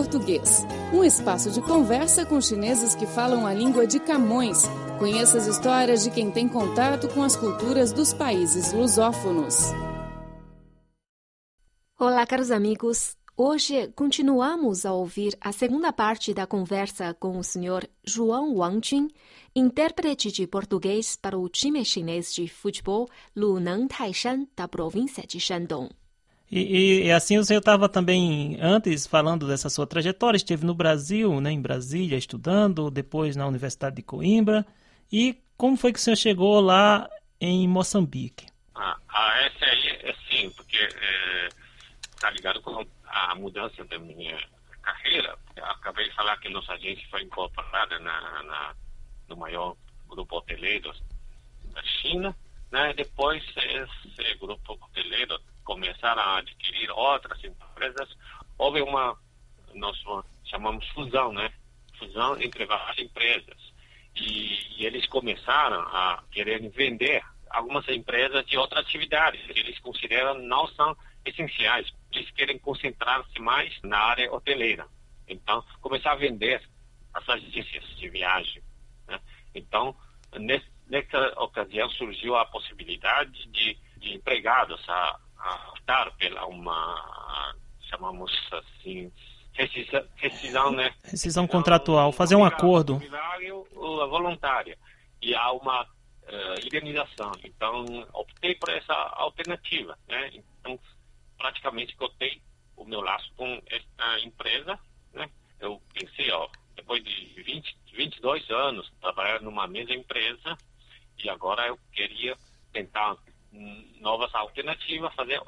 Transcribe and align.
Português, 0.00 0.64
um 0.94 1.04
espaço 1.04 1.50
de 1.50 1.60
conversa 1.60 2.24
com 2.24 2.40
chineses 2.40 2.94
que 2.94 3.04
falam 3.04 3.46
a 3.46 3.52
língua 3.52 3.86
de 3.86 4.00
Camões. 4.00 4.62
Conheça 4.98 5.36
as 5.36 5.46
histórias 5.46 6.02
de 6.02 6.10
quem 6.10 6.30
tem 6.30 6.48
contato 6.48 7.06
com 7.08 7.22
as 7.22 7.36
culturas 7.36 7.92
dos 7.92 8.14
países 8.14 8.72
lusófonos. 8.72 9.56
Olá, 11.98 12.26
caros 12.26 12.50
amigos. 12.50 13.14
Hoje 13.36 13.88
continuamos 13.88 14.86
a 14.86 14.92
ouvir 14.94 15.36
a 15.38 15.52
segunda 15.52 15.92
parte 15.92 16.32
da 16.32 16.46
conversa 16.46 17.12
com 17.12 17.38
o 17.38 17.44
Sr. 17.44 17.86
João 18.02 18.56
Wangjun, 18.56 19.06
intérprete 19.54 20.32
de 20.32 20.46
português 20.46 21.14
para 21.14 21.38
o 21.38 21.46
time 21.46 21.84
chinês 21.84 22.32
de 22.32 22.48
futebol 22.48 23.06
Luneng 23.36 23.86
Taishan, 23.86 24.46
da 24.56 24.66
província 24.66 25.26
de 25.26 25.38
Shandong. 25.38 25.90
E, 26.50 27.04
e, 27.04 27.12
assim 27.12 27.38
o 27.38 27.44
senhor 27.44 27.60
estava 27.60 27.88
também 27.88 28.58
antes 28.60 29.06
falando 29.06 29.46
dessa 29.46 29.70
sua 29.70 29.86
trajetória, 29.86 30.36
esteve 30.36 30.66
no 30.66 30.74
Brasil, 30.74 31.40
né, 31.40 31.52
em 31.52 31.62
Brasília, 31.62 32.18
estudando, 32.18 32.90
depois 32.90 33.36
na 33.36 33.46
Universidade 33.46 33.96
de 33.96 34.02
Coimbra. 34.02 34.66
E 35.12 35.40
como 35.56 35.76
foi 35.76 35.92
que 35.92 36.00
o 36.00 36.02
senhor 36.02 36.16
chegou 36.16 36.60
lá 36.60 37.08
em 37.40 37.68
Moçambique? 37.68 38.46
Ah, 38.74 38.96
essa 39.44 39.64
aí 39.64 39.88
é 40.02 40.14
sim, 40.28 40.50
porque 40.50 40.76
está 40.76 42.28
é, 42.28 42.32
ligado 42.32 42.60
com 42.62 42.84
a 43.06 43.34
mudança 43.36 43.84
da 43.84 43.98
minha 43.98 44.36
carreira. 44.82 45.38
Eu 45.54 45.64
acabei 45.66 46.08
de 46.08 46.14
falar 46.16 46.36
que 46.38 46.48
nossa 46.48 46.72
agência 46.72 47.06
foi 47.10 47.22
incorporada 47.22 47.98
na, 48.00 48.42
na 48.42 48.74
no 49.28 49.36
maior 49.36 49.76
grupo 50.08 50.38
hoteleiro 50.38 50.92
da 51.72 51.82
China. 51.82 52.34
Né? 52.72 52.92
Depois 52.94 53.44
esse 53.56 54.34
grupo 54.38 54.78
hoteleiro 54.80 55.38
começaram 55.70 56.20
a 56.20 56.38
adquirir 56.38 56.90
outras 56.90 57.38
empresas, 57.44 58.08
houve 58.58 58.82
uma, 58.82 59.16
nós 59.72 59.96
chamamos 60.44 60.84
fusão, 60.88 61.32
né? 61.32 61.48
Fusão 61.96 62.40
entre 62.42 62.66
várias 62.66 62.98
empresas. 62.98 63.72
E, 64.16 64.80
e 64.80 64.84
eles 64.84 65.06
começaram 65.06 65.80
a 65.82 66.24
querer 66.32 66.68
vender 66.70 67.22
algumas 67.48 67.88
empresas 67.88 68.44
de 68.46 68.58
outras 68.58 68.84
atividades 68.84 69.40
que 69.46 69.60
eles 69.60 69.78
consideram 69.78 70.34
não 70.40 70.66
são 70.74 70.96
essenciais. 71.24 71.88
Eles 72.12 72.28
querem 72.32 72.58
concentrar-se 72.58 73.38
mais 73.38 73.72
na 73.84 73.98
área 73.98 74.32
hoteleira. 74.32 74.88
Então, 75.28 75.64
começar 75.80 76.12
a 76.12 76.16
vender 76.16 76.60
as 77.14 77.28
agências 77.28 77.84
de 77.96 78.08
viagem. 78.08 78.60
Né? 79.06 79.20
Então, 79.54 79.94
nesse, 80.36 80.66
nessa 80.88 81.40
ocasião 81.40 81.88
surgiu 81.90 82.34
a 82.34 82.44
possibilidade 82.46 83.46
de, 83.50 83.78
de 83.98 84.14
empregados 84.14 84.84
a, 84.88 85.20
pela 86.18 86.46
uma, 86.46 87.54
chamamos 87.88 88.32
assim, 88.52 89.10
rescisão, 89.52 90.04
rescisão 90.16 90.72
né? 90.72 90.94
Rescisão 91.04 91.46
contratual, 91.46 92.12
fazer 92.12 92.36
um 92.36 92.44
acordo. 92.44 93.00
voluntária. 94.08 94.78
E 95.20 95.34
há 95.34 95.52
uma 95.52 95.82
uh, 95.82 96.66
indenização. 96.66 97.32
Então, 97.44 97.84
optei 98.12 98.54
por 98.54 98.70
essa 98.70 98.94
alternativa, 98.94 99.98
né? 100.08 100.30
Então, 100.32 100.78
praticamente 101.36 101.96
cortei 101.96 102.40
o 102.76 102.84
meu 102.84 103.00
laço 103.00 103.30
com 103.36 103.60
esta 103.66 104.20
empresa, 104.20 104.78
né? 105.12 105.28
Eu 105.58 105.80
pensei, 105.92 106.30
ó, 106.30 106.48
depois 106.74 107.04
de 107.04 107.42
20, 107.42 107.76
22 107.94 108.50
anos 108.50 108.90
trabalhando 109.00 109.44
numa 109.44 109.66
mesma 109.66 109.94
empresa, 109.94 110.56
e 111.22 111.28
agora 111.28 111.66
eu 111.66 111.78
queria 111.92 112.34
tentar 112.72 113.16
novas 114.00 114.34
alternativas, 114.34 115.14
fazer 115.14 115.40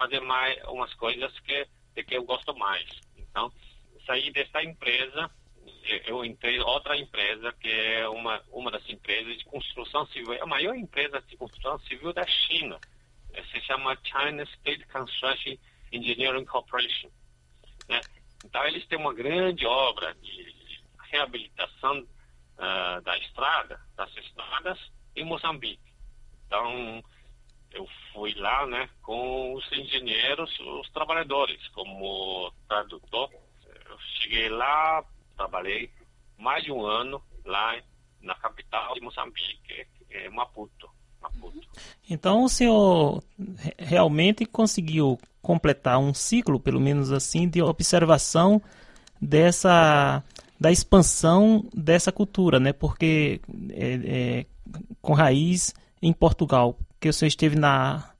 fazer 0.00 0.20
mais 0.20 0.56
umas 0.64 0.92
coisas 0.94 1.38
que 1.40 1.68
de 1.94 2.02
que 2.02 2.16
eu 2.16 2.24
gosto 2.24 2.56
mais. 2.56 2.88
Então, 3.18 3.52
saí 4.06 4.32
dessa 4.32 4.62
empresa, 4.62 5.30
eu 6.06 6.24
entrei 6.24 6.58
outra 6.60 6.96
empresa 6.96 7.52
que 7.60 7.68
é 7.68 8.08
uma 8.08 8.42
uma 8.50 8.70
das 8.70 8.88
empresas 8.88 9.36
de 9.36 9.44
construção 9.44 10.06
civil, 10.06 10.42
a 10.42 10.46
maior 10.46 10.74
empresa 10.74 11.20
de 11.20 11.36
construção 11.36 11.78
civil 11.80 12.14
da 12.14 12.26
China. 12.26 12.80
Se 13.52 13.60
chama 13.60 13.96
China 14.02 14.42
State 14.42 14.86
Construction 14.86 15.56
Engineering 15.92 16.46
Corporation. 16.46 17.10
Né? 17.88 18.00
Então, 18.44 18.64
eles 18.66 18.86
têm 18.86 18.98
uma 18.98 19.12
grande 19.12 19.66
obra 19.66 20.14
de 20.14 20.80
reabilitação 21.10 22.00
uh, 22.00 23.00
da 23.02 23.18
estrada, 23.18 23.80
das 23.96 24.16
estradas 24.16 24.78
em 25.14 25.24
Moçambique. 25.24 25.92
Então, 26.46 27.02
eu 27.72 27.86
fui 28.12 28.34
lá, 28.34 28.66
né, 28.66 28.88
com 29.02 29.54
os 29.54 29.72
engenheiros, 29.72 30.50
os 30.60 30.90
trabalhadores, 30.90 31.66
como 31.68 32.52
tradutor. 32.68 33.30
Eu 33.88 33.98
cheguei 34.20 34.48
lá, 34.48 35.04
trabalhei 35.36 35.90
mais 36.38 36.64
de 36.64 36.72
um 36.72 36.84
ano 36.84 37.22
lá 37.44 37.80
na 38.20 38.34
capital 38.34 38.94
de 38.94 39.00
Moçambique, 39.00 39.86
é 40.10 40.28
Maputo. 40.28 40.90
Maputo. 41.20 41.60
Então 42.08 42.44
o 42.44 42.48
senhor 42.48 43.22
realmente 43.78 44.44
conseguiu 44.46 45.18
completar 45.42 45.98
um 45.98 46.12
ciclo, 46.12 46.58
pelo 46.58 46.80
menos 46.80 47.12
assim, 47.12 47.48
de 47.48 47.62
observação 47.62 48.60
dessa 49.20 50.22
da 50.58 50.70
expansão 50.70 51.66
dessa 51.74 52.12
cultura, 52.12 52.60
né? 52.60 52.72
Porque 52.72 53.40
é, 53.70 53.94
é, 54.04 54.46
com 55.00 55.14
raiz 55.14 55.74
em 56.02 56.12
Portugal, 56.12 56.76
que 57.00 57.08
o 57.08 57.12
senhor 57.12 57.28
esteve 57.28 57.56
na, 57.56 58.10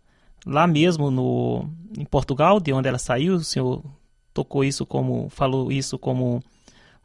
lá 0.46 0.66
mesmo 0.66 1.10
no, 1.10 1.68
em 1.96 2.04
Portugal, 2.04 2.58
de 2.58 2.72
onde 2.72 2.88
ela 2.88 2.98
saiu, 2.98 3.34
o 3.34 3.44
senhor 3.44 3.84
tocou 4.32 4.64
isso 4.64 4.86
como, 4.86 5.28
falou 5.28 5.70
isso 5.70 5.98
como 5.98 6.42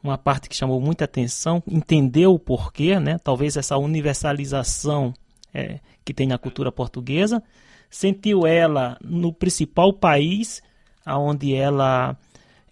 uma 0.02 0.16
parte 0.16 0.48
que 0.48 0.56
chamou 0.56 0.80
muita 0.80 1.04
atenção, 1.04 1.62
entendeu 1.66 2.32
o 2.34 2.38
porquê, 2.38 2.98
né? 2.98 3.18
Talvez 3.18 3.56
essa 3.56 3.76
universalização 3.76 5.12
é, 5.52 5.80
que 6.04 6.14
tem 6.14 6.26
na 6.26 6.38
cultura 6.38 6.70
portuguesa, 6.70 7.42
sentiu 7.90 8.46
ela 8.46 8.96
no 9.02 9.32
principal 9.32 9.92
país 9.92 10.62
aonde 11.04 11.54
ela 11.54 12.16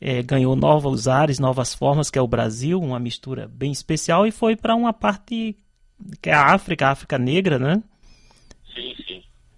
é, 0.01 0.23
ganhou 0.23 0.55
novos 0.57 1.09
ares, 1.09 1.39
novas 1.39 1.75
formas, 1.75 2.11
que 2.11 2.19
é 2.19 2.23
o 2.23 2.29
Brasil, 2.29 2.81
uma 2.81 2.99
mistura 2.99 3.49
bem 3.49 3.73
especial, 3.73 4.27
e 4.27 4.31
foi 4.31 4.57
para 4.57 4.75
uma 4.75 4.93
parte 4.93 5.57
que 6.21 6.31
é 6.31 6.35
a 6.35 6.53
África, 6.53 6.87
a 6.87 6.91
África 6.91 7.19
Negra, 7.19 7.59
né? 7.59 7.83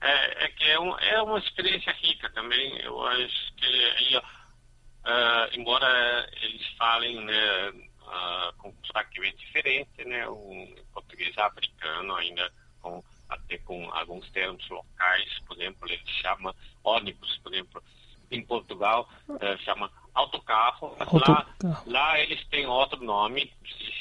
É, 0.06 0.44
é 0.44 0.48
que 0.48 0.64
é, 0.64 0.78
um, 0.78 0.96
é, 0.98 1.22
uma 1.22 1.38
experiência 1.38 1.92
rica 1.92 2.30
também. 2.30 2.78
Eu 2.80 3.04
acho 3.06 3.54
que, 3.56 3.66
aí, 3.66 4.16
uh, 4.16 5.58
embora 5.58 6.28
eles 6.40 6.66
falem 6.78 7.24
né, 7.24 7.70
uh, 7.70 8.52
com 8.58 8.72
sotaque 8.84 9.20
bem 9.20 9.34
diferente, 9.34 10.04
né, 10.04 10.28
um 10.28 10.74
português 10.92 11.36
africano 11.36 12.14
ainda 12.14 12.52
com 12.80 13.02
até 13.28 13.58
com 13.58 13.90
alguns 13.92 14.30
termos 14.30 14.68
locais, 14.68 15.40
por 15.48 15.56
exemplo, 15.56 15.88
ele 15.88 16.00
chama 16.22 16.54
ônibus, 16.84 17.36
por 17.38 17.52
exemplo, 17.52 17.82
em 18.30 18.40
Portugal 18.46 19.08
uh, 19.28 19.58
chama 19.64 19.90
autocarro, 20.14 20.94
mas 20.98 21.08
autocarro. 21.08 21.48
Lá, 21.64 21.82
lá 21.86 22.20
eles 22.20 22.46
têm 22.46 22.66
outro 22.66 23.02
nome, 23.02 23.52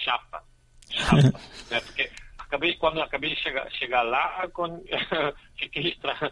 chapa. 0.03 0.43
chapa 0.91 1.21
né, 1.71 1.81
porque 1.81 2.11
acabei 2.37 2.75
quando 2.75 3.01
acabei 3.01 3.33
de 3.33 3.41
chegar, 3.41 3.69
chegar 3.71 4.01
lá, 4.03 4.47
quando, 4.53 4.83
fiquei 5.75 5.91
estranho, 5.91 6.31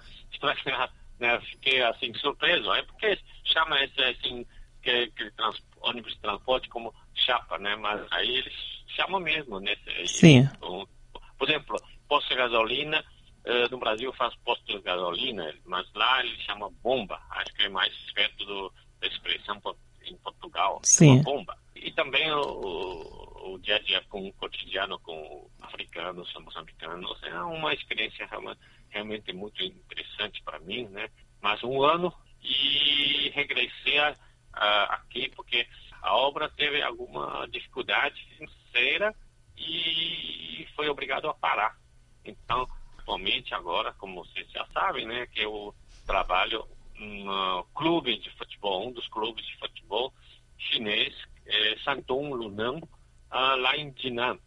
né? 1.19 1.39
Fiquei 1.41 1.81
assim 1.83 2.13
surpreso, 2.15 2.71
é 2.73 2.83
porque 2.83 3.17
chama 3.45 3.83
esse 3.83 4.01
assim 4.01 4.45
que, 4.81 5.07
que 5.11 5.31
trans, 5.31 5.57
ônibus 5.81 6.13
de 6.13 6.19
transporte 6.19 6.69
como 6.69 6.93
chapa, 7.13 7.57
né? 7.57 7.75
Mas 7.75 8.01
aí 8.11 8.37
eles 8.37 8.53
chamam 8.87 9.19
mesmo, 9.19 9.59
né? 9.59 9.75
Sim. 10.05 10.47
Por 10.59 11.49
exemplo, 11.49 11.77
posto 12.07 12.29
de 12.29 12.35
gasolina 12.35 13.03
uh, 13.45 13.71
no 13.71 13.77
Brasil 13.77 14.11
faz 14.13 14.33
posto 14.43 14.65
de 14.65 14.81
gasolina, 14.81 15.53
mas 15.65 15.87
lá 15.93 16.23
ele 16.23 16.37
chama 16.41 16.69
bomba. 16.81 17.21
Acho 17.31 17.53
que 17.53 17.63
é 17.63 17.69
mais 17.69 17.93
perto 18.13 18.45
do, 18.45 18.73
da 18.99 19.07
expressão 19.07 19.61
em 20.05 20.17
Portugal. 20.17 20.79
Sim. 20.83 21.21
Bomba. 21.21 21.57
E 21.75 21.91
também 21.91 22.31
o 22.31 23.23
o 23.43 23.59
dia 23.59 23.75
a 23.75 23.79
dia 23.79 24.01
com 24.09 24.27
o 24.27 24.33
cotidiano 24.33 24.97
com 24.99 25.49
africanos, 25.61 26.33
moçambicanos, 26.39 27.21
é 27.23 27.39
uma 27.41 27.73
experiência 27.73 28.25
realmente, 28.27 28.59
realmente 29.03 29.33
muito 29.33 29.61
interessante 29.61 30.41
para 30.43 30.59
mim, 30.59 30.87
né? 30.87 31.09
Mais 31.41 31.61
um 31.63 31.83
ano 31.83 32.13
e 32.41 33.29
regressei 33.29 33.99
a, 33.99 34.15
a, 34.53 34.83
aqui 34.95 35.29
porque 35.35 35.67
a 36.01 36.15
obra 36.15 36.49
teve 36.49 36.81
alguma 36.81 37.45
dificuldade 37.49 38.25
financeira 38.25 39.13
e 39.57 40.65
foi 40.75 40.89
obrigado 40.89 41.29
a 41.29 41.33
parar. 41.33 41.77
Então, 42.25 42.67
atualmente 42.97 43.53
agora, 43.53 43.93
como 43.93 44.23
vocês 44.23 44.49
já 44.51 44.65
sabem, 44.67 45.05
né, 45.05 45.27
que 45.27 45.41
eu 45.41 45.75
trabalho 46.05 46.65
no 46.97 47.63
clube 47.75 48.17
de 48.17 48.29
futebol, 48.31 48.87
um 48.87 48.91
dos 48.91 49.07
clubes 49.09 49.45
de 49.45 49.57
futebol 49.57 50.13
chinês, 50.57 51.13
é 51.45 51.75
Santong 51.83 52.33
Lunang, 52.33 52.81
uh, 52.83 53.55
lá 53.57 53.75
em 53.75 53.91
Dinam. 53.91 54.39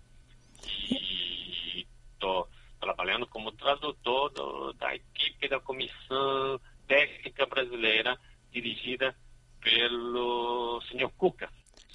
E 0.67 1.16
trabalhando 2.87 3.27
como 3.27 3.51
tradutor 3.51 4.31
do, 4.31 4.73
da 4.75 4.95
equipe 4.95 5.49
da 5.49 5.59
Comissão 5.59 6.61
Técnica 6.87 7.45
Brasileira, 7.47 8.17
dirigida 8.53 9.15
pelo 9.61 10.81
senhor 10.89 11.11
Cuca. 11.17 11.49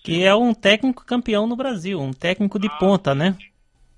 Que 0.04 0.24
é 0.26 0.36
um 0.36 0.54
técnico 0.54 1.06
campeão 1.06 1.48
no 1.48 1.56
Brasil, 1.56 2.00
um 2.00 2.12
técnico 2.12 2.60
de 2.60 2.68
ah, 2.68 2.78
ponta, 2.78 3.16
né? 3.16 3.38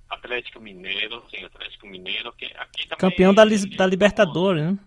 Atlético 0.08 0.60
Mineiro, 0.60 1.24
sim, 1.32 1.44
Atlético 1.44 1.88
Mineiro, 1.88 2.32
que 2.34 2.46
aqui 2.46 2.88
também... 2.88 3.00
Campeão 3.00 3.34
da, 3.34 3.44
da 3.44 3.88
Libertadores, 3.88 4.64
né? 4.64 4.78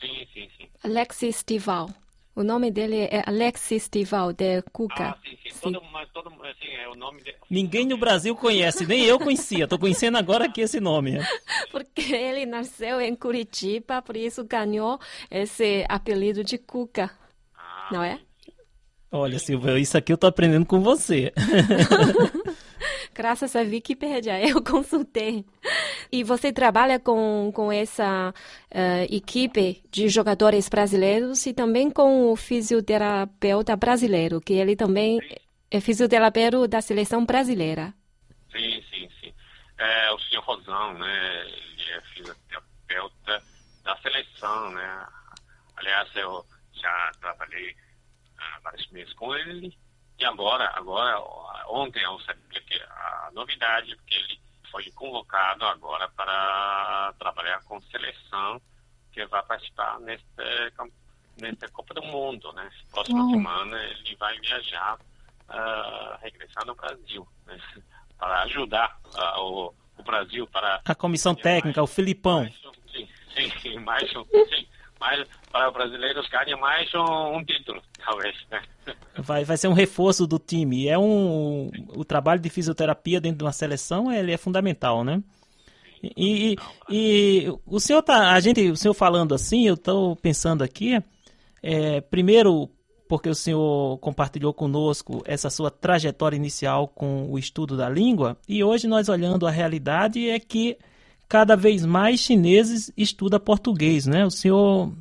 Sim, 0.00 0.26
sim, 0.32 0.48
sim. 0.56 0.68
Alexis 0.82 1.42
Tival. 1.42 1.90
O 2.34 2.44
nome 2.44 2.70
dele 2.70 3.08
é 3.10 3.22
Alexis 3.26 3.88
Tival, 3.88 4.32
de 4.32 4.62
Cuca. 4.72 5.10
Ah, 5.10 5.18
sim, 5.22 5.36
sim. 5.42 5.50
sim. 5.50 5.60
Todo, 5.60 5.82
mas 5.92 6.08
todo, 6.10 6.28
assim, 6.44 6.68
é 6.68 6.88
o 6.88 6.94
nome 6.94 7.22
de... 7.22 7.34
Ninguém 7.50 7.84
no 7.84 7.98
Brasil 7.98 8.34
conhece, 8.36 8.86
nem 8.86 9.04
eu 9.04 9.18
conhecia. 9.18 9.64
Estou 9.64 9.78
conhecendo 9.78 10.16
agora 10.16 10.44
aqui 10.44 10.60
esse 10.60 10.78
nome. 10.80 11.18
Porque 11.72 12.14
ele 12.14 12.46
nasceu 12.46 13.00
em 13.00 13.14
Curitiba, 13.16 14.00
por 14.00 14.16
isso 14.16 14.44
ganhou 14.44 14.98
esse 15.30 15.84
apelido 15.88 16.44
de 16.44 16.56
Cuca. 16.56 17.10
Ah, 17.54 17.88
não 17.92 18.02
é? 18.02 18.20
Olha, 19.12 19.40
Silvia, 19.40 19.76
isso 19.76 19.98
aqui 19.98 20.12
eu 20.12 20.14
estou 20.14 20.28
aprendendo 20.28 20.64
com 20.64 20.80
você. 20.80 21.32
Graças 23.12 23.56
à 23.56 23.60
Wikipédia, 23.60 24.40
eu 24.48 24.62
consultei. 24.62 25.44
E 26.12 26.24
você 26.24 26.52
trabalha 26.52 26.98
com, 26.98 27.52
com 27.54 27.70
essa 27.70 28.30
uh, 28.30 29.14
equipe 29.14 29.82
de 29.90 30.08
jogadores 30.08 30.68
brasileiros 30.68 31.46
e 31.46 31.54
também 31.54 31.90
com 31.90 32.30
o 32.32 32.36
fisioterapeuta 32.36 33.76
brasileiro, 33.76 34.40
que 34.40 34.54
ele 34.54 34.74
também 34.74 35.20
sim. 35.20 35.36
é 35.70 35.80
fisioterapeuta 35.80 36.66
da 36.66 36.80
seleção 36.80 37.24
brasileira. 37.24 37.94
Sim, 38.50 38.82
sim, 38.90 39.08
sim. 39.20 39.32
É, 39.78 40.12
o 40.12 40.18
senhor 40.18 40.42
Rosão, 40.42 40.94
né? 40.94 41.46
Ele 41.46 41.90
é 41.92 42.00
fisioterapeuta 42.12 43.42
da 43.84 43.96
seleção, 43.98 44.70
né? 44.72 45.06
Aliás, 45.76 46.08
eu 46.16 46.44
já 46.72 47.12
trabalhei 47.20 47.70
uh, 47.70 48.62
vários 48.62 48.90
meses 48.90 49.12
com 49.14 49.34
ele 49.34 49.72
e 50.20 50.24
agora, 50.24 50.70
agora 50.74 51.18
ontem 51.68 52.02
eu 52.02 52.20
sabia 52.20 52.60
que 52.60 52.74
a 52.82 53.30
novidade, 53.32 53.96
porque 53.96 54.14
ele 54.14 54.49
foi 54.70 54.90
convocado 54.92 55.64
agora 55.66 56.08
para 56.16 57.14
trabalhar 57.18 57.62
com 57.64 57.80
seleção 57.82 58.60
que 59.12 59.24
vai 59.26 59.42
participar 59.42 59.98
nesta, 60.00 60.72
nesta 61.40 61.68
Copa 61.68 61.94
do 61.94 62.02
Mundo, 62.02 62.52
né? 62.52 62.70
Próxima 62.90 63.22
uhum. 63.22 63.30
semana 63.30 63.82
ele 63.84 64.16
vai 64.16 64.38
viajar, 64.38 64.98
uh, 65.48 66.18
regressar 66.22 66.64
no 66.66 66.74
Brasil, 66.74 67.26
né? 67.46 67.58
para 68.18 68.42
ajudar 68.42 69.00
uh, 69.14 69.40
o, 69.40 69.74
o, 69.98 70.02
Brasil 70.02 70.46
para... 70.46 70.80
A 70.84 70.94
comissão 70.94 71.34
técnica, 71.34 71.80
mais, 71.80 71.90
o 71.90 71.94
Filipão. 71.94 72.40
Mais, 72.40 72.60
sim, 72.92 73.50
sim, 73.60 73.78
mais, 73.80 74.10
sim, 74.10 74.68
mais 75.00 75.26
para 75.50 75.68
os 75.68 75.74
brasileiros 75.74 76.28
ganhar 76.28 76.56
mais 76.58 76.92
um, 76.94 77.38
um 77.38 77.44
título, 77.44 77.82
talvez, 78.04 78.36
né? 78.50 78.62
Vai, 79.18 79.44
vai 79.44 79.56
ser 79.56 79.68
um 79.68 79.72
reforço 79.72 80.26
do 80.26 80.38
time. 80.38 80.88
É 80.88 80.98
um, 80.98 81.70
o 81.88 82.04
trabalho 82.04 82.40
de 82.40 82.48
fisioterapia 82.48 83.20
dentro 83.20 83.38
de 83.38 83.44
uma 83.44 83.52
seleção 83.52 84.10
ele 84.10 84.32
é 84.32 84.36
fundamental, 84.36 85.04
né? 85.04 85.22
E, 86.02 86.52
e, 86.52 86.56
e 86.88 87.52
o 87.66 87.78
senhor 87.78 88.02
tá, 88.02 88.32
a 88.32 88.40
gente, 88.40 88.70
o 88.70 88.76
senhor 88.76 88.94
falando 88.94 89.34
assim, 89.34 89.66
eu 89.66 89.74
estou 89.74 90.16
pensando 90.16 90.64
aqui, 90.64 90.98
é, 91.62 92.00
primeiro 92.00 92.70
porque 93.06 93.28
o 93.28 93.34
senhor 93.34 93.98
compartilhou 93.98 94.54
conosco 94.54 95.20
essa 95.26 95.50
sua 95.50 95.70
trajetória 95.70 96.36
inicial 96.36 96.86
com 96.86 97.28
o 97.28 97.38
estudo 97.38 97.76
da 97.76 97.88
língua 97.88 98.38
e 98.48 98.62
hoje 98.62 98.86
nós 98.86 99.08
olhando 99.08 99.46
a 99.46 99.50
realidade 99.50 100.30
é 100.30 100.38
que 100.38 100.78
cada 101.30 101.54
vez 101.54 101.86
mais 101.86 102.18
chineses 102.18 102.92
estudam 102.96 103.38
português, 103.38 104.04
né? 104.04 104.26
O 104.26 104.30
senhor 104.32 104.92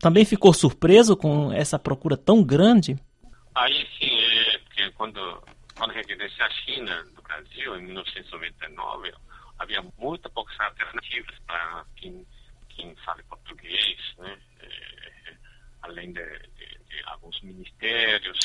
também 0.00 0.24
ficou 0.24 0.54
surpreso 0.54 1.14
com 1.14 1.52
essa 1.52 1.78
procura 1.78 2.16
tão 2.16 2.42
grande? 2.42 2.96
Aí 3.54 3.86
sim, 3.98 4.18
é, 4.18 4.58
porque 4.58 4.90
quando, 4.92 5.42
quando 5.76 5.92
regressei 5.92 6.42
à 6.42 6.50
China, 6.50 7.04
do 7.14 7.20
Brasil, 7.20 7.76
em 7.76 7.82
1999, 7.82 9.12
havia 9.58 9.84
muitas 9.98 10.32
poucas 10.32 10.58
alternativas 10.58 11.34
para 11.46 11.84
quem, 11.96 12.26
quem 12.70 12.96
fala 13.04 13.22
português, 13.28 13.98
né? 14.16 14.38
É, 14.60 15.34
além 15.82 16.14
de, 16.14 16.24
de, 16.56 16.78
de, 16.88 17.02
alguns 17.08 17.38
ministérios 17.42 18.38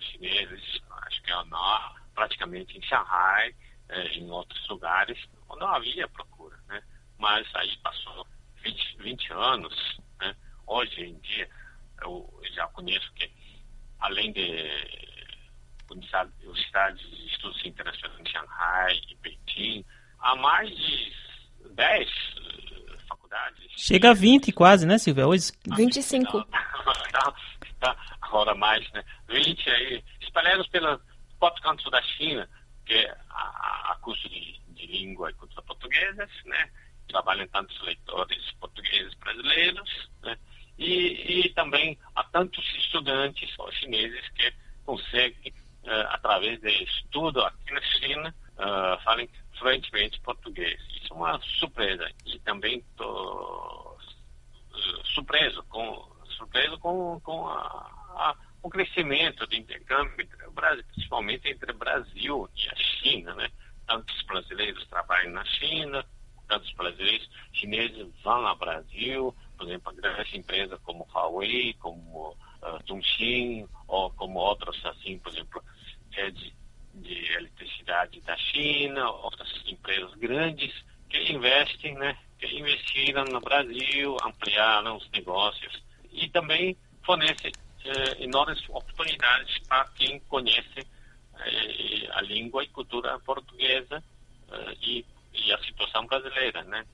chineses, 0.00 0.80
acho 1.06 1.22
que 1.24 1.32
é 1.32 1.44
na, 1.46 1.92
praticamente 2.14 2.78
em 2.78 2.82
Shanghai, 2.82 3.52
é, 3.88 4.06
em 4.16 4.30
outros 4.30 4.68
lugares, 4.68 5.18
não 5.56 5.68
havia 5.68 6.08
procura, 6.08 6.56
né? 6.68 6.82
Mas 7.18 7.46
aí 7.54 7.76
passou 7.78 8.26
20, 8.62 8.96
20 8.98 9.32
anos, 9.32 9.98
né? 10.20 10.34
Hoje 10.66 11.02
em 11.02 11.18
dia, 11.20 11.48
eu 12.02 12.40
já 12.54 12.66
conheço 12.68 13.12
que 13.14 13.30
além 14.00 14.32
de 14.32 15.02
os 16.46 16.58
estádios 16.58 17.00
de 17.10 17.26
estudos 17.26 17.64
internacionais 17.64 18.20
em 18.20 18.26
Shanghai 18.26 19.00
e 19.10 19.16
Pequim, 19.16 19.84
há 20.18 20.34
mais 20.36 20.70
de 20.70 21.12
10 21.74 22.08
uh, 22.08 22.98
faculdades. 23.08 23.70
Chega 23.76 24.10
a 24.10 24.14
20 24.14 24.52
quase, 24.52 24.86
né, 24.86 24.98
Silvia? 24.98 25.26
Hoje... 25.26 25.52
25. 25.76 26.44
Tá, 26.44 27.34
tá, 27.80 27.96
agora 28.20 28.54
mais, 28.54 28.90
né? 28.92 29.04
20 29.28 29.70
aí, 29.70 30.04
espalhados 30.20 30.66
pelos 30.68 31.00
quatro 31.38 31.62
cantos 31.62 31.90
da 31.90 32.00
China, 32.02 32.48
que 32.86 32.94
é 32.94 33.16
a, 33.30 33.92
a 33.92 33.98
curso 34.00 34.28
de, 34.28 34.52
de 34.52 34.61
língua 34.92 35.30
e 35.30 35.34
cultura 35.34 35.62
portuguesas, 35.62 36.30
né? 36.44 36.70
Trabalham 37.08 37.46
tantos 37.48 37.80
leitores 37.82 38.50
portugueses 38.60 39.14
brasileiros, 39.14 40.10
né? 40.22 40.38
E, 40.78 41.44
e 41.44 41.48
também 41.50 41.98
há 42.14 42.24
tantos 42.24 42.64
estudantes 42.76 43.54
chineses 43.78 44.28
que 44.30 44.52
conseguem, 44.84 45.52
uh, 45.84 46.08
através 46.10 46.60
de 46.60 46.84
estudo 46.84 47.42
aqui 47.42 47.72
na 47.72 47.82
China, 47.82 48.34
uh, 48.54 49.02
falem 49.02 49.28
fluentemente 49.58 50.20
português. 50.20 50.80
Isso 50.96 51.12
é 51.12 51.16
uma 51.16 51.40
surpresa. 51.58 52.10
E 52.26 52.38
também 52.40 52.78
estou 52.78 53.98
uh, 54.72 55.06
surpreso 55.14 55.62
com, 55.64 56.16
surpreso 56.36 56.78
com, 56.78 57.20
com 57.20 57.46
a, 57.48 57.58
a, 58.16 58.36
o 58.62 58.70
crescimento 58.70 59.46
do 59.46 59.54
intercâmbio, 59.54 60.28
principalmente 60.92 61.48
entre 61.48 61.70
o 61.70 61.78
Brasil 61.78 62.48
e 62.56 62.68
a 62.68 62.76
China. 62.76 63.34
Né? 63.34 63.50
Tantos 63.86 64.22
brasileiros 64.22 64.86
trabalham 64.88 65.32
na 65.32 65.44
Tantos 66.52 66.70
brasileiros 66.74 67.30
chineses 67.54 68.08
vão 68.22 68.46
ao 68.46 68.56
Brasil, 68.56 69.34
por 69.56 69.66
exemplo, 69.66 69.94
grandes 69.94 70.34
empresas 70.34 70.78
como 70.82 71.08
Huawei, 71.10 71.72
como 71.80 72.36
uh, 72.60 72.86
Zhongxin, 72.86 73.66
ou 73.88 74.10
como 74.10 74.38
outras, 74.38 74.84
assim, 74.84 75.18
por 75.18 75.32
exemplo, 75.32 75.64
rede 76.10 76.54
de 76.92 77.32
eletricidade 77.32 78.20
da 78.20 78.36
China, 78.36 79.10
outras 79.10 79.50
empresas 79.66 80.14
grandes 80.16 80.74
que 81.08 81.32
investem, 81.32 81.94
né, 81.94 82.18
que 82.38 82.46
investiram 82.54 83.24
no 83.24 83.40
Brasil, 83.40 84.14
ampliaram 84.22 84.98
os 84.98 85.08
negócios 85.08 85.82
e 86.12 86.28
também 86.28 86.76
fornecem 87.02 87.50
eh, 87.86 88.24
enormes 88.24 88.62
oportunidades 88.68 89.58
para 89.60 89.86
quem 89.94 90.20
conhece 90.28 90.86
eh, 91.38 92.08
a 92.10 92.20
língua 92.20 92.62
e 92.62 92.68
cultura 92.68 93.18
portuguesa 93.20 94.04
eh, 94.50 94.74
e, 94.82 95.06
e 95.34 95.52
a 95.52 95.58
situação 95.58 96.06
brasileira, 96.06 96.62
né? 96.64 96.84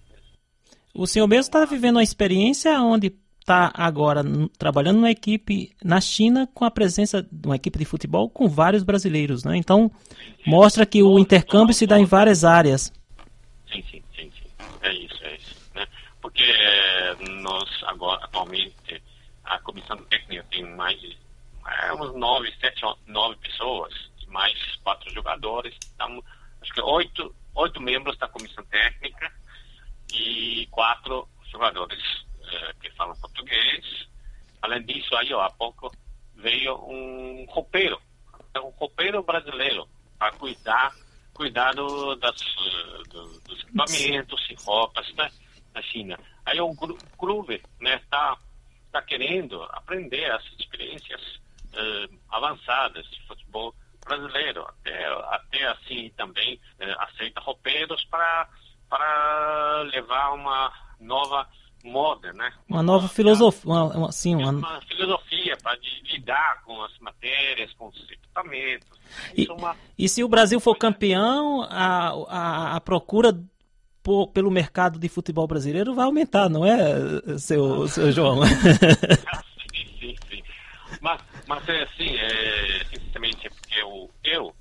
O 0.95 1.07
senhor 1.07 1.27
mesmo 1.27 1.43
está 1.43 1.65
vivendo 1.65 1.97
uma 1.97 2.03
experiência 2.03 2.81
onde 2.81 3.13
está 3.41 3.73
agora 3.75 4.23
trabalhando 4.59 4.97
numa 4.97 5.11
equipe 5.11 5.75
na 5.83 6.01
China 6.01 6.47
com 6.53 6.67
a 6.67 6.71
presença 6.71 7.23
de 7.23 7.49
uma 7.49 7.57
equipe 7.57 7.79
de 7.79 7.85
futebol 7.87 8.29
com 8.29 8.47
vários 8.47 8.83
brasileiros, 8.83 9.43
né? 9.43 9.57
Então 9.57 9.91
mostra 10.47 10.85
que 10.85 11.03
o 11.03 11.19
intercâmbio 11.19 11.73
se 11.75 11.87
dá 11.87 11.99
em 11.99 12.05
várias 12.05 12.45
áreas. 12.45 12.93
Sim, 13.73 13.83
sim, 13.91 14.03
sim, 14.15 14.31
sim. 14.31 14.51
É 14.83 14.93
isso, 14.93 15.25
é 15.25 15.37
isso. 15.37 15.55
Né? 15.75 15.87
Porque 16.21 16.43
é, 16.43 17.15
nós 17.41 17.69
agora 17.85 18.23
atualmente 18.25 19.03
a 19.45 19.59
comissão 19.61 19.97
técnica 20.05 20.45
tem 20.51 20.65
mais 20.77 21.01
de 21.01 21.17
é, 21.67 21.95
uns 21.95 22.15
nove, 22.15 22.53
sete, 22.61 22.83
nove 23.07 23.37
pessoas, 23.37 23.95
mais 24.29 24.55
quatro 24.85 25.11
jogadores. 25.15 25.75
Estamos, 25.83 26.23
acho 26.61 26.73
que 26.75 26.83
oito, 26.83 27.35
oito 27.59 27.81
membros 27.83 28.17
da 28.19 28.29
comissão 28.29 28.65
técnica 28.67 29.33
e 30.13 30.67
quatro 30.71 31.29
jogadores 31.51 32.01
eh, 32.45 32.75
que 32.81 32.91
falam 32.93 33.17
português. 33.17 34.09
Além 34.63 34.83
disso, 34.85 35.15
aí 35.17 35.33
ó, 35.33 35.43
há 35.43 35.51
pouco 35.51 35.91
veio 36.35 36.75
um 36.77 37.47
roupeiro, 37.49 38.01
um 38.57 38.71
roupeiro 38.71 39.23
brasileiro 39.23 39.89
para 40.19 40.33
cuidar, 40.33 40.95
cuidar 41.35 41.75
do, 41.75 42.15
das, 42.17 42.37
do, 43.11 43.41
dos 43.41 43.61
equipamentos 43.63 44.51
e 44.51 44.55
roupas 44.65 45.13
né, 45.15 45.31
na 45.75 45.83
China. 45.83 46.19
Aí 46.47 46.61
o 46.61 46.73
Groove 47.19 47.61
né, 47.81 48.01
tá, 48.09 48.39
tá 48.93 49.03
querendo 49.03 49.63
aprender 49.65 50.31
as 50.31 50.45
experiências 50.59 51.21
eh, 51.75 52.09
avançadas 52.31 53.05
de 53.11 53.21
futebol 53.27 53.75
brasileiro, 54.09 54.67
até, 54.67 55.07
até 55.35 55.69
assim 55.69 56.11
também 56.17 56.61
eh, 56.81 56.97
aceita 56.99 57.41
roupeiros 57.41 58.05
para 58.07 58.49
para 58.89 59.83
levar 59.93 60.33
uma 60.33 60.73
nova 60.99 61.47
moda, 61.85 62.33
né? 62.33 62.53
Uma 62.69 62.83
nova 62.83 63.09
filosofia, 63.09 63.71
uma, 63.71 63.85
uma, 63.85 64.13
sim, 64.13 64.35
uma... 64.35 64.51
uma 64.51 64.81
filosofia 64.83 65.57
para 65.63 65.79
lidar 66.11 66.63
com 66.65 66.83
as 66.83 66.99
matérias, 66.99 67.73
com 67.75 67.89
os 67.89 68.11
equipamentos. 68.11 68.89
E, 69.37 69.43
é 69.43 69.75
e 69.99 70.09
se 70.09 70.25
o 70.25 70.29
Brasil 70.29 70.59
for 70.59 70.75
campeão, 70.77 71.63
a, 71.63 72.09
a, 72.29 72.77
a 72.77 72.81
procura 72.81 73.33
por, 74.03 74.29
pelo 74.29 74.51
mercado 74.51 74.99
de 74.99 75.09
futebol 75.09 75.47
brasileiro 75.47 75.95
vai 75.95 76.07
aumentar, 76.07 76.49
não 76.49 76.65
é, 76.65 77.39
seu, 77.39 77.87
seu 77.89 78.11
João? 78.11 78.41
sim, 79.71 79.87
sim, 80.01 80.17
sim. 80.29 80.43
Mas, 81.01 81.21
mas 81.47 81.69
é 81.69 81.83
assim, 81.83 82.17
é, 82.17 82.81
é 82.81 83.49
porque 83.51 83.58
eu, 83.89 84.11
eu 84.25 84.57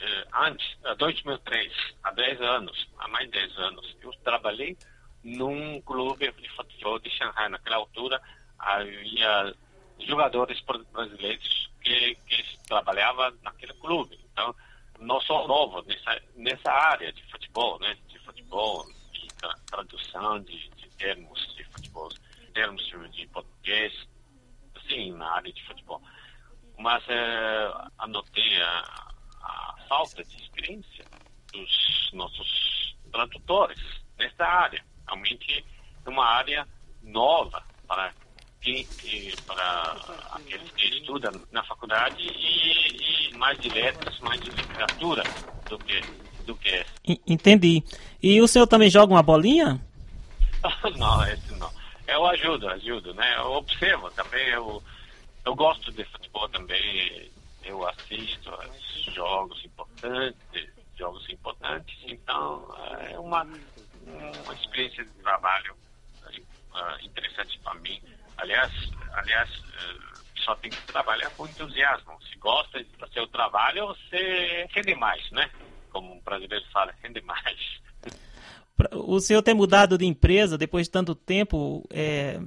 é, 0.00 0.26
antes, 0.32 0.66
em 0.84 0.96
2003, 0.96 1.72
há 2.02 2.10
10 2.12 2.40
anos, 2.40 2.88
há 2.98 3.08
mais 3.08 3.26
de 3.26 3.32
10 3.32 3.58
anos, 3.58 3.96
eu 4.00 4.10
trabalhei 4.24 4.76
num 5.22 5.80
clube 5.82 6.32
de 6.32 6.48
futebol 6.50 6.98
de 6.98 7.10
Xangai. 7.10 7.48
Naquela 7.50 7.76
altura 7.76 8.20
havia 8.58 9.54
jogadores 9.98 10.58
brasileiros 10.92 11.70
que, 11.82 12.14
que 12.26 12.58
trabalhavam 12.66 13.32
naquele 13.42 13.74
clube. 13.74 14.18
Então, 14.32 14.54
nós 15.00 15.24
somos 15.24 15.48
novos 15.48 15.86
nessa, 15.86 16.22
nessa 16.34 16.70
área 16.70 17.12
de 17.12 17.22
futebol, 17.30 17.78
né? 17.80 17.96
De 18.08 18.18
futebol, 18.20 18.86
de 19.12 19.28
tradução 19.66 20.40
de, 20.40 20.68
de 20.70 20.88
termos 20.96 21.54
de 21.56 21.64
futebol, 21.64 22.08
termos 22.54 22.82
de 23.12 23.26
português, 23.28 23.92
assim, 24.76 25.12
na 25.12 25.30
área 25.32 25.52
de 25.52 25.62
futebol. 25.66 26.02
Mas 26.80 27.02
é, 27.08 27.72
anotei 27.98 28.62
a, 28.62 29.12
a 29.42 29.74
falta 29.88 30.24
de 30.24 30.36
experiência 30.42 31.04
dos 31.52 32.10
nossos 32.12 32.96
tradutores 33.12 33.78
nessa 34.18 34.44
área 34.44 34.82
realmente 35.06 35.64
uma 36.06 36.24
área 36.24 36.66
nova 37.02 37.62
para 37.86 38.12
quem, 38.60 38.86
para 39.46 39.96
aqueles 40.32 40.70
que 40.72 40.86
estudam 40.88 41.32
na 41.50 41.62
faculdade 41.64 42.22
e, 42.22 43.30
e 43.30 43.36
mais 43.36 43.58
de 43.58 43.68
letras, 43.70 44.18
mais 44.20 44.40
de 44.40 44.50
literatura 44.50 45.22
do 45.68 45.78
que, 45.78 46.00
do 46.44 46.54
que 46.56 46.68
essa. 46.68 46.90
Entendi. 47.26 47.82
E 48.22 48.40
o 48.40 48.48
senhor 48.48 48.66
também 48.66 48.90
joga 48.90 49.12
uma 49.12 49.22
bolinha? 49.22 49.80
não, 50.96 51.26
esse 51.26 51.54
não. 51.54 51.70
Eu 52.06 52.26
ajudo, 52.26 52.68
ajudo, 52.68 53.14
né? 53.14 53.36
Eu 53.38 53.52
observo 53.52 54.10
também, 54.10 54.48
eu, 54.48 54.82
eu 55.44 55.54
gosto 55.54 55.90
de 55.92 56.04
futebol 56.04 56.48
também, 56.48 57.30
eu 57.64 57.86
assisto 57.88 58.50
a 58.50 58.66
jogos 59.12 59.64
importantes, 59.64 60.68
jogos 60.96 61.28
importantes, 61.30 61.96
então 62.06 62.74
é 63.10 63.18
uma 63.18 63.46
uma 64.44 64.54
experiência 64.54 65.04
de 65.04 65.10
trabalho 65.22 65.74
uh, 66.26 67.04
interessante 67.04 67.58
para 67.60 67.74
mim. 67.74 68.00
Aliás, 68.36 68.72
aliás 69.12 69.50
uh, 69.50 70.20
só 70.44 70.54
tem 70.56 70.70
que 70.70 70.82
trabalhar 70.86 71.30
com 71.30 71.46
entusiasmo. 71.46 72.18
Se 72.30 72.38
gosta 72.38 72.82
do 72.82 73.08
seu 73.12 73.26
trabalho, 73.28 73.88
você 73.88 74.66
rende 74.70 74.94
mais, 74.94 75.30
né? 75.30 75.50
Como 75.90 76.16
o 76.16 76.20
brasileiro 76.22 76.64
fala, 76.72 76.94
rende 77.02 77.20
mais. 77.22 77.80
O 78.92 79.20
senhor 79.20 79.42
ter 79.42 79.52
mudado 79.52 79.98
de 79.98 80.06
empresa 80.06 80.56
depois 80.56 80.86
de 80.86 80.90
tanto 80.90 81.14
tempo 81.14 81.86
é, 81.90 82.40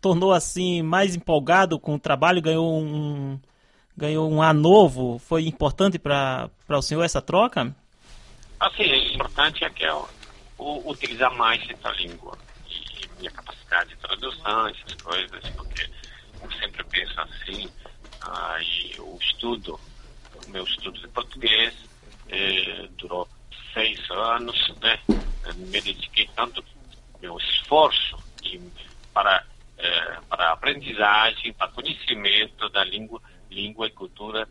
tornou 0.00 0.32
assim 0.32 0.82
mais 0.82 1.14
empolgado 1.14 1.78
com 1.78 1.94
o 1.94 1.98
trabalho, 1.98 2.42
ganhou 2.42 2.80
um 2.80 3.38
ganhou 3.96 4.30
um 4.30 4.40
ar 4.40 4.54
novo. 4.54 5.18
Foi 5.18 5.46
importante 5.46 5.98
para 5.98 6.50
o 6.68 6.82
senhor 6.82 7.02
essa 7.02 7.20
troca? 7.20 7.74
Assim, 8.60 8.84
o 8.84 9.14
importante 9.14 9.64
é 9.64 9.70
que 9.70 9.84
eu, 9.84 10.08
o, 10.56 10.90
utilizar 10.90 11.34
mais 11.34 11.60
essa 11.68 11.90
língua 11.92 12.38
e 12.68 13.18
minha 13.18 13.30
capacidade 13.30 13.90
de 13.90 13.96
tradução, 13.96 14.68
essas 14.68 14.94
coisas, 15.02 15.50
porque 15.50 15.90
eu 16.42 16.52
sempre 16.52 16.84
penso 16.84 17.20
assim, 17.20 17.68
e 18.60 19.00
o 19.00 19.18
estudo, 19.20 19.78
o 20.46 20.50
meu 20.50 20.64
estudo 20.64 21.00
de 21.00 21.08
português 21.08 21.74
eh, 22.28 22.88
durou 22.98 23.28
seis 23.72 23.98
anos, 24.10 24.56
né? 24.80 24.98
Me 25.56 25.80
dediquei 25.80 26.28
tanto 26.36 26.62
meu 27.20 27.36
esforço 27.38 28.16
e, 28.42 28.60
para 29.12 29.44
eh, 29.78 30.18
para 30.28 30.56
aprendizagem, 30.68 31.52
para 31.54 31.68
conhecimento 31.68 32.68
da 32.68 32.84
língua, 32.84 33.20
língua 33.50 33.86
e 33.86 33.90
cultura 33.90 34.46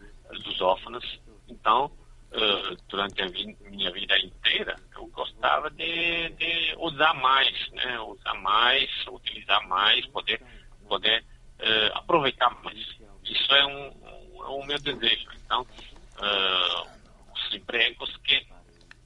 lusófonas. 0.45 1.03
Então, 1.47 1.85
uh, 1.85 2.77
durante 2.89 3.21
a 3.21 3.27
vi 3.27 3.55
minha 3.69 3.91
vida 3.91 4.17
inteira, 4.19 4.75
eu 4.95 5.05
gostava 5.07 5.69
de, 5.69 6.29
de, 6.29 6.75
usar 6.79 7.13
mais, 7.13 7.71
né? 7.71 7.99
Usar 7.99 8.33
mais, 8.35 8.89
utilizar 9.07 9.65
mais, 9.67 10.05
poder, 10.07 10.41
poder 10.87 11.23
uh, 11.59 11.97
aproveitar 11.97 12.49
mais. 12.63 12.97
Isso 13.23 13.53
é 13.53 13.65
um, 13.65 13.87
um, 13.89 14.43
é 14.43 14.49
um 14.49 14.65
meu 14.65 14.79
desejo. 14.79 15.29
Então, 15.45 15.61
uh, 15.61 16.87
os 17.33 17.53
empregos 17.53 18.17
que, 18.17 18.45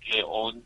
que 0.01 0.23
onde, 0.23 0.63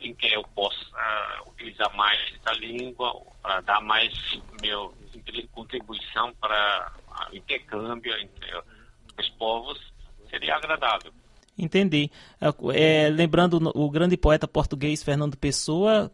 em 0.00 0.14
que 0.14 0.32
eu 0.32 0.44
possa 0.54 1.42
utilizar 1.48 1.94
mais 1.96 2.20
essa 2.34 2.52
língua 2.60 3.12
para 3.48 3.62
dar 3.62 3.80
mais 3.80 4.12
meu 4.60 4.92
contribuição 5.52 6.34
para 6.34 6.92
o 7.32 7.34
intercâmbio 7.34 8.12
entre 8.20 8.62
os 9.18 9.28
povos 9.30 9.80
seria 10.28 10.54
agradável. 10.54 11.10
Entendi. 11.56 12.10
É, 12.74 13.08
lembrando 13.08 13.72
o 13.74 13.90
grande 13.90 14.18
poeta 14.18 14.46
português 14.46 15.02
Fernando 15.02 15.34
Pessoa, 15.34 16.12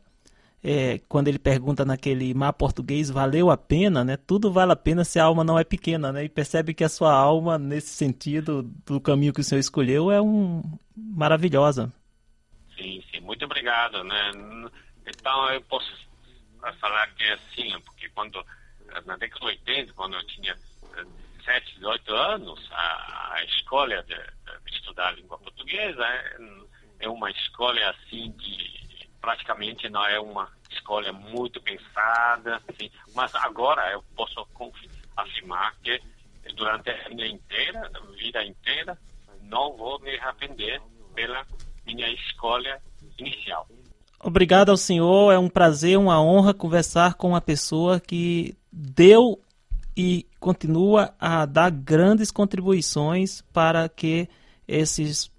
é, 0.62 1.00
quando 1.08 1.26
ele 1.26 1.40
pergunta 1.40 1.84
naquele 1.84 2.32
mar 2.34 2.52
português, 2.52 3.10
valeu 3.10 3.50
a 3.50 3.56
pena, 3.56 4.04
né? 4.04 4.16
Tudo 4.16 4.52
vale 4.52 4.70
a 4.70 4.76
pena 4.76 5.04
se 5.04 5.18
a 5.18 5.24
alma 5.24 5.42
não 5.42 5.58
é 5.58 5.64
pequena, 5.64 6.12
né? 6.12 6.24
E 6.24 6.28
percebe 6.28 6.72
que 6.72 6.84
a 6.84 6.88
sua 6.88 7.12
alma, 7.12 7.58
nesse 7.58 7.88
sentido, 7.88 8.62
do 8.86 9.00
caminho 9.00 9.32
que 9.32 9.40
o 9.40 9.44
senhor 9.44 9.58
escolheu, 9.58 10.10
é 10.10 10.22
um 10.22 10.62
maravilhosa. 10.96 11.92
Sim, 12.76 13.02
sim. 13.10 13.20
Muito 13.20 13.44
obrigado, 13.44 14.04
né? 14.04 14.30
Então, 15.06 15.50
eu 15.50 15.60
posso 15.62 16.03
falar 16.74 17.06
que 17.14 17.24
é 17.24 17.32
assim, 17.34 17.80
porque 17.80 18.08
quando, 18.10 18.44
na 19.04 19.16
década 19.16 19.40
de 19.40 19.46
80, 19.46 19.92
quando 19.92 20.14
eu 20.14 20.26
tinha 20.26 20.56
17, 21.38 21.74
18 21.76 22.14
anos, 22.14 22.68
a, 22.72 23.34
a 23.34 23.44
escolha 23.44 24.02
de, 24.02 24.14
de, 24.14 24.76
estudar 24.76 25.08
a 25.08 25.12
língua 25.12 25.38
portuguesa 25.38 26.04
é, 26.04 26.36
é 27.00 27.08
uma 27.08 27.30
escolha 27.30 27.90
assim 27.90 28.32
que 28.32 29.08
praticamente 29.20 29.88
não 29.88 30.04
é 30.04 30.18
uma 30.20 30.50
escolha 30.70 31.12
muito 31.12 31.60
pensada, 31.62 32.62
assim, 32.68 32.90
mas 33.14 33.34
agora 33.36 33.90
eu 33.92 34.02
posso 34.14 34.46
afirmar 35.16 35.74
que 35.82 36.00
durante 36.54 36.90
a 36.90 37.08
minha 37.08 37.26
inteira, 37.26 37.90
vida 38.16 38.44
inteira, 38.44 38.98
não 39.42 39.76
vou 39.76 39.98
me 40.00 40.16
arrepender 40.18 40.80
pela 41.14 41.46
minha 41.86 42.08
escolha 42.10 42.82
inicial. 43.18 43.66
Obrigado 44.26 44.70
ao 44.70 44.76
senhor, 44.78 45.32
é 45.32 45.38
um 45.38 45.50
prazer, 45.50 45.98
uma 45.98 46.18
honra 46.18 46.54
conversar 46.54 47.12
com 47.12 47.28
uma 47.28 47.42
pessoa 47.42 48.00
que 48.00 48.56
deu 48.72 49.38
e 49.94 50.26
continua 50.40 51.12
a 51.20 51.44
dar 51.44 51.70
grandes 51.70 52.30
contribuições 52.30 53.42
para 53.52 53.86
que 53.86 54.26
esses 54.66 55.30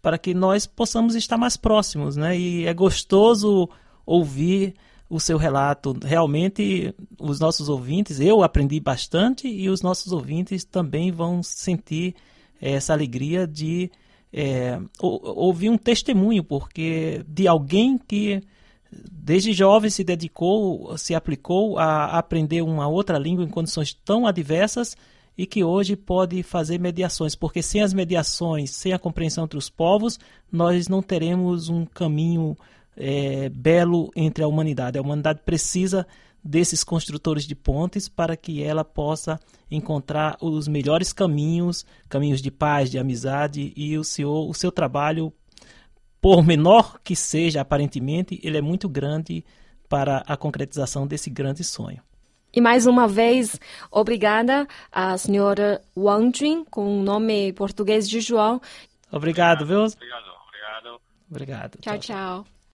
para 0.00 0.16
que 0.16 0.32
nós 0.32 0.66
possamos 0.66 1.14
estar 1.14 1.36
mais 1.36 1.58
próximos, 1.58 2.16
né? 2.16 2.34
E 2.34 2.64
é 2.64 2.72
gostoso 2.72 3.68
ouvir 4.06 4.74
o 5.10 5.20
seu 5.20 5.36
relato. 5.36 5.94
Realmente, 6.02 6.94
os 7.18 7.38
nossos 7.38 7.68
ouvintes, 7.68 8.20
eu 8.20 8.42
aprendi 8.42 8.80
bastante 8.80 9.46
e 9.48 9.68
os 9.68 9.82
nossos 9.82 10.12
ouvintes 10.12 10.64
também 10.64 11.12
vão 11.12 11.42
sentir 11.42 12.14
essa 12.58 12.94
alegria 12.94 13.46
de 13.46 13.90
é, 14.32 14.78
ouvir 15.00 15.68
um 15.68 15.78
testemunho, 15.78 16.44
porque 16.44 17.24
de 17.26 17.48
alguém 17.48 17.98
que 17.98 18.42
desde 19.10 19.52
jovem 19.52 19.90
se 19.90 20.02
dedicou, 20.02 20.96
se 20.98 21.14
aplicou 21.14 21.78
a 21.78 22.18
aprender 22.18 22.62
uma 22.62 22.88
outra 22.88 23.18
língua 23.18 23.44
em 23.44 23.48
condições 23.48 23.94
tão 23.94 24.26
adversas 24.26 24.96
e 25.38 25.46
que 25.46 25.62
hoje 25.64 25.96
pode 25.96 26.42
fazer 26.42 26.78
mediações, 26.78 27.34
porque 27.34 27.62
sem 27.62 27.82
as 27.82 27.94
mediações, 27.94 28.70
sem 28.70 28.92
a 28.92 28.98
compreensão 28.98 29.44
entre 29.44 29.58
os 29.58 29.70
povos, 29.70 30.18
nós 30.50 30.88
não 30.88 31.00
teremos 31.00 31.68
um 31.68 31.86
caminho 31.86 32.56
é, 32.96 33.48
belo 33.48 34.10
entre 34.14 34.44
a 34.44 34.48
humanidade. 34.48 34.98
A 34.98 35.02
humanidade 35.02 35.40
precisa 35.44 36.06
desses 36.42 36.82
construtores 36.82 37.44
de 37.44 37.54
pontes 37.54 38.08
para 38.08 38.36
que 38.36 38.62
ela 38.62 38.84
possa 38.84 39.38
encontrar 39.70 40.36
os 40.40 40.66
melhores 40.66 41.12
caminhos, 41.12 41.84
caminhos 42.08 42.40
de 42.40 42.50
paz, 42.50 42.90
de 42.90 42.98
amizade 42.98 43.72
e 43.76 43.96
o 43.96 44.04
seu, 44.04 44.30
o 44.30 44.54
seu 44.54 44.72
trabalho 44.72 45.32
por 46.20 46.44
menor 46.44 47.00
que 47.02 47.16
seja 47.16 47.60
aparentemente, 47.60 48.38
ele 48.42 48.58
é 48.58 48.60
muito 48.60 48.88
grande 48.88 49.44
para 49.88 50.22
a 50.26 50.36
concretização 50.36 51.06
desse 51.06 51.30
grande 51.30 51.64
sonho. 51.64 52.02
E 52.52 52.60
mais 52.60 52.86
uma 52.86 53.06
vez, 53.06 53.58
obrigada 53.90 54.66
à 54.90 55.16
senhora 55.16 55.80
Wang 55.96 56.36
Jun, 56.36 56.64
com 56.64 57.00
o 57.00 57.02
nome 57.02 57.52
português 57.52 58.08
de 58.08 58.20
João. 58.20 58.60
Obrigado, 59.10 59.64
viu? 59.64 59.84
Obrigado, 59.84 60.26
obrigado. 60.48 61.00
Obrigado. 61.30 61.78
tchau. 61.80 61.98
tchau. 61.98 62.44
tchau. 62.44 62.59